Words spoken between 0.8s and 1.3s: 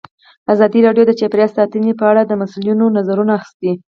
راډیو د